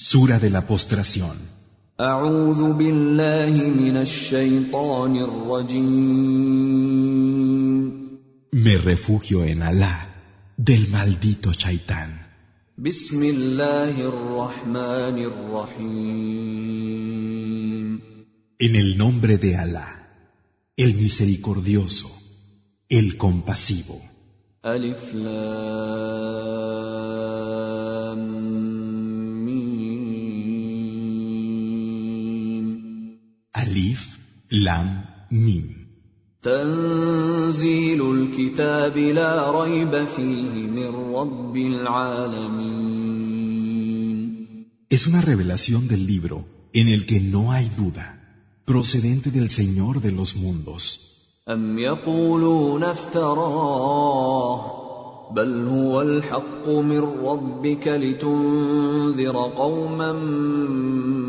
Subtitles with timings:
[0.00, 1.36] Sura de la postración.
[8.52, 10.14] Me refugio en Alá
[10.56, 12.28] del maldito chaitán.
[18.60, 19.90] En el nombre de Alá,
[20.76, 22.08] el misericordioso,
[22.88, 24.00] el compasivo.
[41.15, 43.03] رب العالمين
[44.89, 48.19] Es una revelación del libro en el que no hay duda,
[48.65, 50.99] procedente del Señor de los mundos.
[51.49, 54.83] أم يقولون افتراه
[55.35, 60.13] بل هو الحق من ربك لتنذر قوما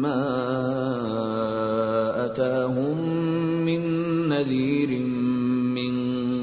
[0.00, 1.33] ما
[2.34, 2.98] أتاهم
[3.64, 3.80] من
[4.28, 4.90] نذير
[5.78, 5.92] من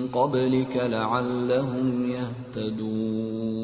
[0.07, 3.57] قبلك لعلهم يهتدون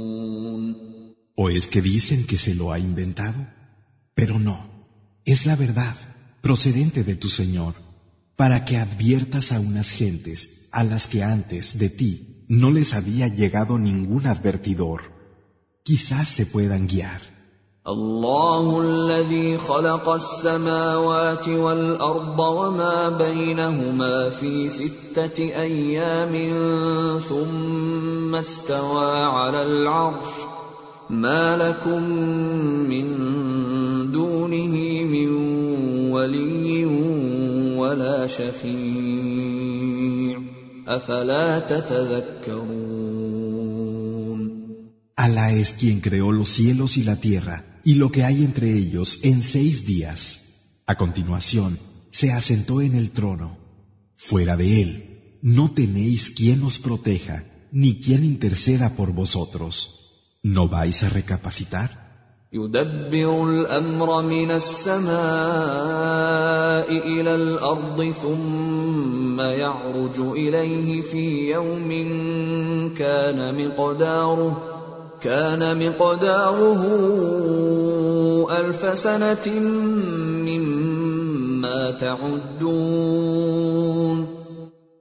[1.36, 3.48] ¿O es que dicen que se lo ha inventado?
[4.14, 4.58] Pero no,
[5.26, 5.96] es la verdad,
[6.42, 7.74] procedente de tu Señor,
[8.36, 13.28] para que adviertas a unas gentes a las que antes de ti no les había
[13.28, 15.02] llegado ningún advertidor.
[15.84, 17.22] Quizás se puedan guiar.
[17.89, 26.33] الله الذي خلق السماوات والأرض وما بينهما في ستة أيام
[27.29, 30.25] ثم استوى على العرش.
[31.11, 32.03] ما لكم
[32.89, 33.07] من
[34.13, 35.29] دونه من
[36.13, 36.85] ولي
[37.77, 39.59] ولا شفيع.
[40.89, 42.99] أفلا تتذكرون؟
[45.17, 47.68] Alá es quien creó los cielos y la tierra.
[47.84, 50.22] y lo que hay entre ellos en seis días.
[50.86, 51.72] A continuación,
[52.20, 53.58] se asentó en el trono.
[54.18, 54.90] Fuera de él,
[55.42, 57.38] no tenéis quien os proteja,
[57.72, 59.74] ni quien interceda por vosotros.
[60.44, 61.90] ¿No vais a recapacitar?
[62.54, 65.14] يدبر الامر من السماء
[66.90, 71.90] الى الارض ثم يعرج اليه في يوم
[72.98, 74.77] كان مقداره
[75.22, 76.82] كان مقداره
[78.52, 79.60] الف سنه
[80.50, 83.64] مما تعدون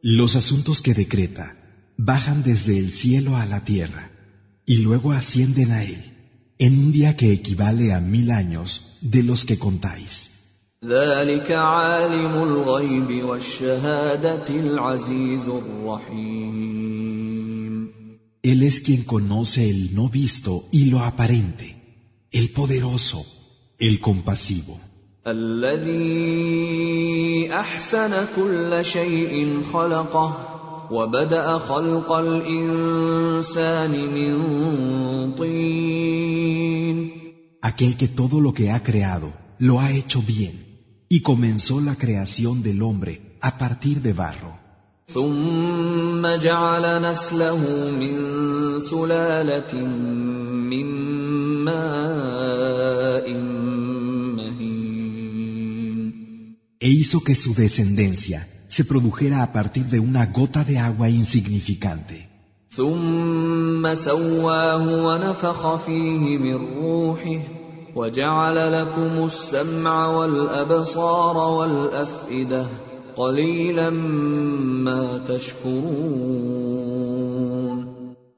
[0.05, 1.47] Los asuntos que decreta
[1.97, 4.11] bajan desde el cielo a la tierra
[4.67, 6.03] y luego ascienden a él
[6.59, 10.31] en un día que equivale a mil años de los que contáis.
[10.85, 16.86] ذلك عالم الغيب والشهاده العزيز الرحيم
[18.47, 21.77] Él es quien conoce el no visto y lo aparente,
[22.33, 23.25] el poderoso,
[23.79, 24.81] el compasivo,
[25.27, 26.73] الذي
[27.53, 30.49] احسن كل شيء خلقه
[30.91, 34.33] وبدا خلق الانسان من
[35.39, 37.13] طين
[37.63, 42.65] aquel que todo lo que ha creado lo ha hecho bien y comenzó la creación
[42.65, 44.59] del hombre a partir de barro.
[45.14, 48.16] ثم جعل نسله من
[48.80, 49.74] سلالة
[50.72, 50.86] من
[51.64, 53.28] ماء
[54.36, 54.88] مهين
[56.80, 62.28] E hizo que su descendencia se produjera a partir de una gota de agua insignificante.
[62.72, 67.42] ثم سواه ونفخ فيه من روحه
[67.96, 72.66] وجعل لكم السمع والأبصار والأفئدة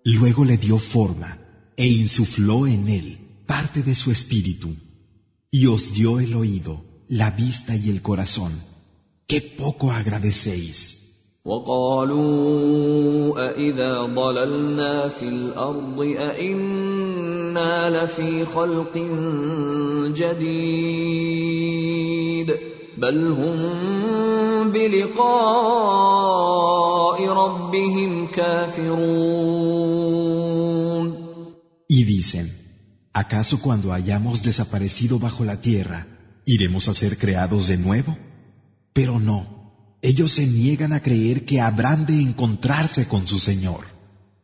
[0.04, 1.30] Luego le dio forma
[1.76, 3.06] e insufló en él
[3.46, 4.70] parte de su espíritu
[5.50, 8.52] y os dio el oído, la vista y el corazón.
[9.26, 11.04] ¡Qué poco agradecéis!
[11.44, 18.98] وقالوا أإذا ضللنا في الأرض أإنا لفي خلق
[20.16, 21.34] جديد
[22.98, 25.18] بل هم بلقاء
[27.28, 29.74] ربهم كافرون
[31.88, 32.46] Y dicen,
[33.12, 36.06] ¿acaso cuando hayamos desaparecido bajo la tierra,
[36.44, 38.16] iremos a ser creados de nuevo?
[38.92, 39.38] Pero no,
[40.02, 43.94] ellos se niegan a creer que habrán de encontrarse con su Señor.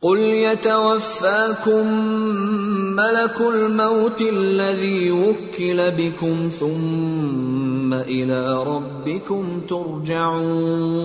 [0.03, 1.87] قل يتوفاكم
[2.97, 11.01] ملك الموت الذي وكل بكم ثم الى ربكم ترجعون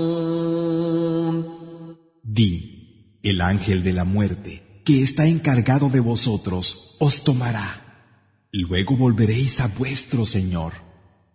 [2.24, 6.63] Di, el ángel de la muerte, que está encargado de vosotros,
[7.00, 7.69] os tomará.
[8.51, 10.74] Luego volveréis a vuestro Señor.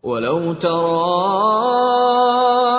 [0.02, 1.93] ولو ترى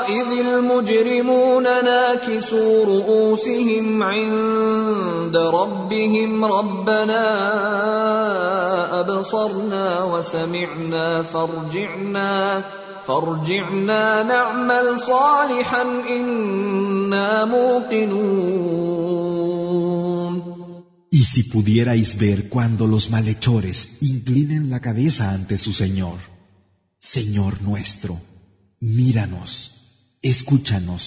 [0.10, 7.26] إذ المجرمون ناكسوا رؤوسهم عند ربهم ربنا
[9.00, 12.64] أبصرنا وسمعنا فارجعنا
[13.08, 18.82] فارجعنا نعمل صالحا إنا موقنون
[21.14, 26.20] Y si pudierais ver cuando los malhechores inclinen la cabeza ante su Señor,
[27.00, 28.18] Señor nuestro,
[28.80, 29.52] míranos,
[30.26, 31.04] escúchanos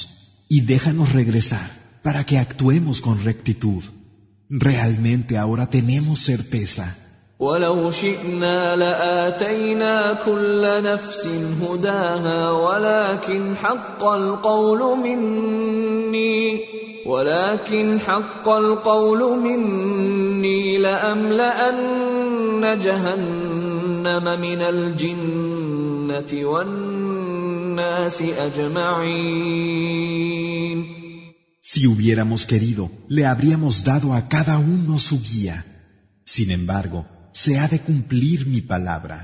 [0.49, 1.69] y déjanos regresar
[2.03, 3.83] para que actuemos con rectitud.
[4.51, 6.97] Realmente ahora tenemos certeza.
[7.39, 11.29] ولو شئنا لاتينا كل نفس
[11.63, 16.61] هداها ولكن حق القول مني
[17.07, 21.81] ولكن حق القول مني لاملان
[22.81, 26.98] جهنم من الجنه والناس اجمعين
[31.61, 35.65] Si hubiéramos querido, le habríamos dado a cada uno su guía.
[36.25, 39.19] Sin embargo, se ha de cumplir mi palabra.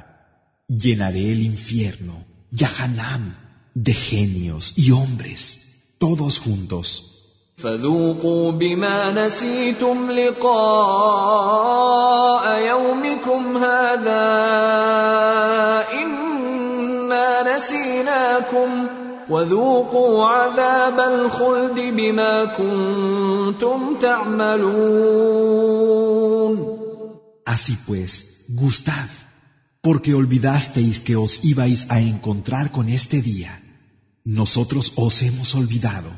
[0.68, 3.36] Llenaré el infierno, Yahanam,
[3.74, 7.10] de genios y hombres, todos juntos.
[7.60, 11.30] فذوقوا بما نسيتم لقاء
[12.66, 14.20] يومكم هذا
[15.83, 15.83] انا
[17.64, 18.86] نسيناكم
[19.30, 25.60] وذوقوا عذاب الخلد بما كنتم تعملون
[27.46, 28.10] Así pues,
[28.48, 29.08] gustad,
[29.82, 33.52] porque olvidasteis que os ibais a encontrar con este día.
[34.24, 36.10] Nosotros os hemos olvidado.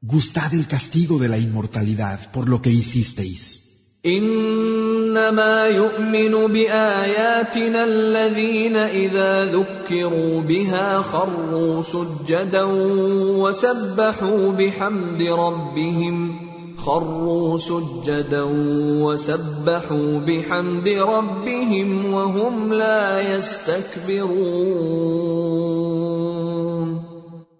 [0.00, 3.42] Gustad el castigo de la inmortalidad por lo que hicisteis.
[5.09, 12.63] إنما يؤمن بآياتنا الذين إذا ذكروا بها خروا سجدا
[13.41, 16.35] وسبحوا بحمد ربهم
[16.77, 18.43] خروا سجدا
[19.05, 24.69] وسبحوا بحمد ربهم وهم لا يستكبرون.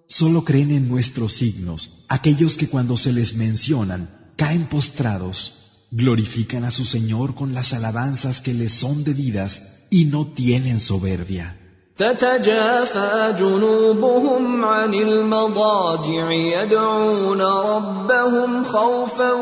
[0.07, 4.01] Solo creen en nuestros signos aquellos que cuando se les mencionan
[4.35, 5.58] caen postrados,
[5.90, 11.56] glorifican a su Señor con las alabanzas que les son debidas y no tienen soberbia.
[11.98, 19.32] تتجافى جنوبهم عن المضاجع يدعون ربهم خوفا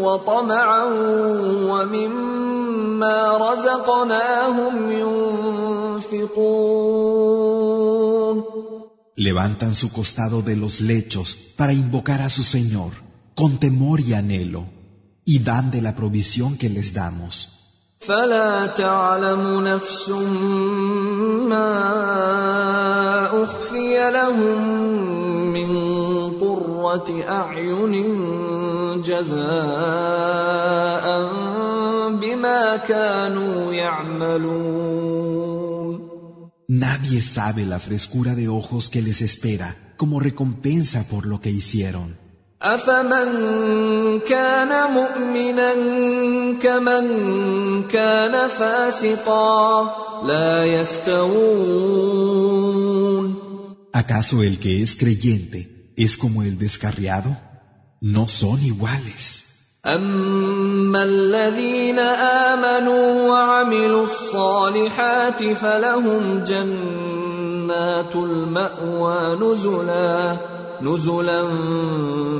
[0.00, 0.84] وطمعا
[1.70, 4.92] ومما رزقناهم
[6.12, 6.54] ينفقون
[9.16, 12.92] Levantan su costado de los lechos para invocar a su Señor
[13.34, 14.64] con temor y anhelo
[15.28, 17.48] y dan de la provisión que les damos.
[18.00, 20.08] فلا تعلم نفس
[21.48, 21.72] ما
[23.42, 24.68] اخفي لهم
[25.52, 25.70] من
[26.40, 27.92] قره اعين
[29.02, 29.44] جزاء
[32.20, 35.14] بما كانوا يعملون
[36.68, 42.16] Nadie sabe la frescura de ojos que les espera como recompensa por lo que hicieron.
[42.61, 45.73] أفمن كان مؤمنا
[46.61, 47.07] كمن
[47.87, 49.95] كان فاسقا
[50.25, 52.19] لا يستوون
[53.93, 57.35] ¿Acaso el que es creyente es como el descarriado?
[58.01, 59.45] No son iguales.
[59.85, 70.37] أما الذين آمنوا وعملوا الصالحات فلهم جنات المأوى نزلا
[70.82, 71.42] نزلا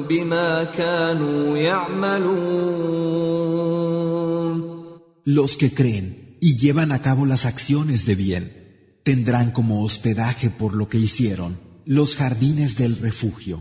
[0.08, 3.14] بما كانوا يعملون
[5.26, 8.44] Los que creen y llevan a cabo las acciones de bien
[9.04, 13.58] tendrán como hospedaje por lo que hicieron los jardines del refugio.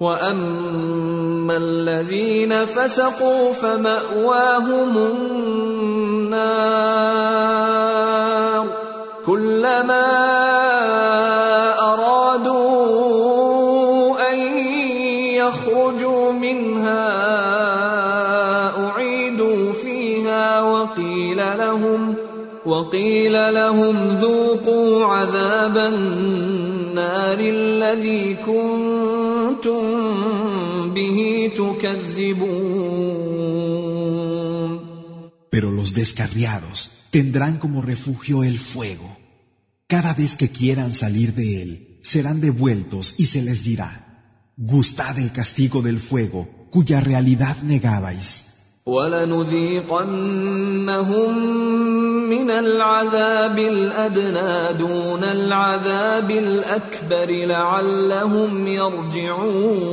[0.00, 5.52] واما الذين فسقوا فماواهم النار
[9.26, 10.06] كلما
[11.78, 12.05] ارادوا
[22.66, 29.82] وقيل لهم ذوقوا عذاب النار الذي كنتم
[30.94, 32.82] به تكذبون
[35.52, 36.76] Pero los descarriados
[37.10, 39.08] tendrán como refugio el fuego.
[39.86, 41.70] Cada vez que quieran salir de él,
[42.02, 43.90] serán devueltos y se les dirá,
[44.56, 48.28] gustad el castigo del fuego, cuya realidad negabais.
[48.86, 50.02] ولنذيقنهم
[52.28, 59.92] من العذاب الادنى دون العذاب الاكبر لعلهم يرجعون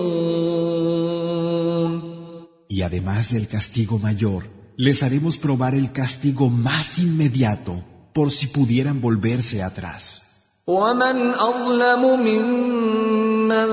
[2.71, 9.01] Y además del castigo mayor, les haremos probar el castigo más inmediato por si pudieran
[9.01, 10.29] volverse atrás.
[10.67, 13.69] ومن اظلم ممن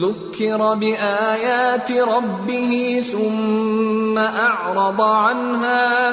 [0.00, 6.10] ذكر بايات ربه ثم اعرض عنها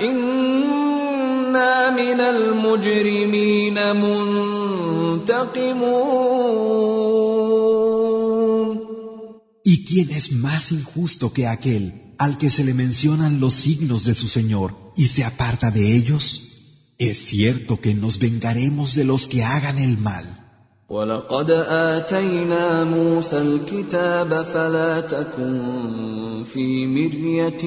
[0.00, 6.44] انا من المجرمين منتقمون
[9.66, 14.14] ¿Y quién es más injusto que aquel al que se le mencionan los signos de
[14.14, 16.47] su Señor y se aparta de ellos?
[16.98, 20.24] Es cierto que nos vengaremos de los que hagan el mal.
[20.90, 27.64] ولقد آتينا موسى الكتاب فلا تكن في مرية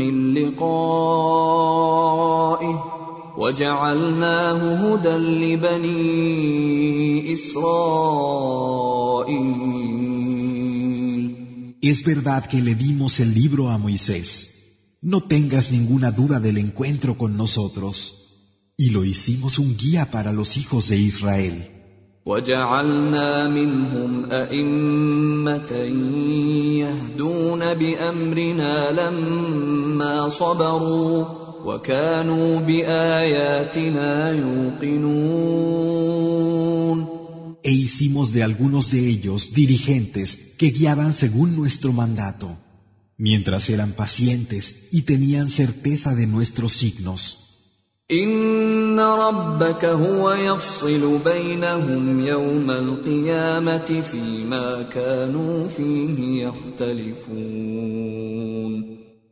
[0.00, 1.64] من لقائه
[3.38, 5.16] وجعلناه هدى
[5.54, 8.74] لبني إسرائيل
[11.82, 14.57] Es verdad que le dimos el libro a Moisés.
[15.02, 17.96] No tengas ninguna duda del encuentro con nosotros.
[18.76, 21.70] Y lo hicimos un guía para los hijos de Israel.
[22.26, 25.72] وجعلنا منهم أئمة
[26.80, 31.24] يهدون بأمرنا لما صبروا
[31.64, 35.84] وكانوا بآياتنا يوقنون
[37.66, 42.58] E hicimos de algunos de ellos dirigentes que guiaban según nuestro mandato,
[43.19, 47.45] mientras eran pacientes y tenían certeza de nuestros signos.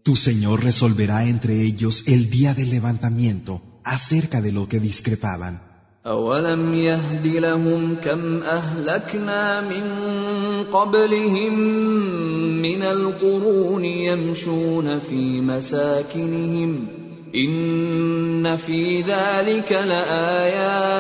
[0.04, 5.77] Tu Señor resolverá entre ellos el día del levantamiento acerca de lo que discrepaban.
[6.07, 9.85] أولم يهد لهم كم أهلكنا من
[10.73, 11.59] قبلهم
[12.63, 16.87] من القرون يمشون في مساكنهم
[17.35, 20.93] إن في ذلك لآيات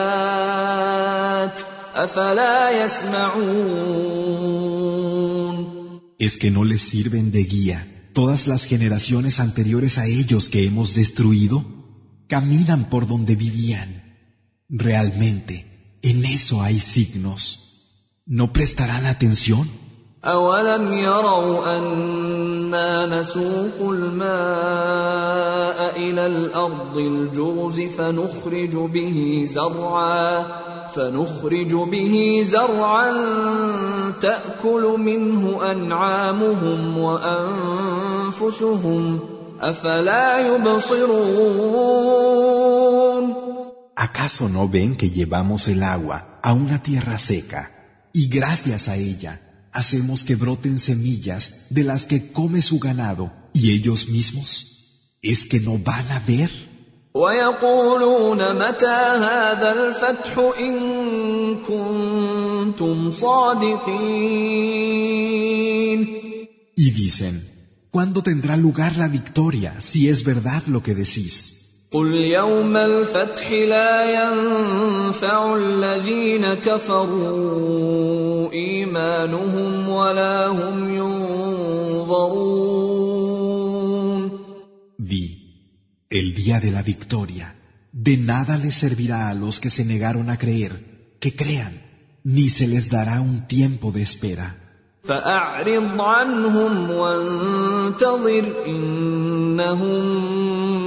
[1.94, 4.42] أفلا يسمعون
[6.18, 7.78] ¿Es que no les sirven de guía
[8.12, 11.64] todas las generaciones anteriores a ellos que hemos destruido?
[12.28, 14.02] Caminan por donde vivían.
[14.69, 15.65] Realmente,
[16.01, 17.63] en eso hay signos.
[18.25, 19.69] ¿No prestarán atención?
[20.25, 24.27] أولم يروا أنا نسوق الماء
[25.95, 30.45] إلى الأرض الجرز فنخرج به زرعا
[30.95, 33.11] فنخرج به زرعا
[34.21, 38.59] تأكل منه أنعامهم وأنفسهم
[39.61, 42.66] أفلا يبصرون
[43.99, 47.71] ¿Acaso no ven que llevamos el agua a una tierra seca
[48.13, 49.41] y gracias a ella
[49.73, 55.17] hacemos que broten semillas de las que come su ganado y ellos mismos?
[55.23, 56.51] ¿Es que no van a ver?
[66.75, 67.43] Y dicen,
[67.89, 71.66] ¿cuándo tendrá lugar la victoria si es verdad lo que decís?
[71.92, 82.62] قل يوم الفتح لا ينفع الذين كفروا إيمانهم ولا هم ينظرون
[84.98, 85.24] Di,
[86.10, 87.54] el día de la victoria,
[87.92, 90.72] de nada les servirá a los que se negaron a creer,
[91.20, 91.74] que crean,
[92.24, 94.54] ni se les dará un tiempo de espera.
[95.04, 100.85] فأعرض عنهم وانتظر إنهم منتظرون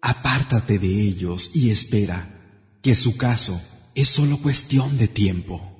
[0.00, 3.60] Apártate de ellos y espera, que su caso
[3.94, 5.77] es solo cuestión de tiempo.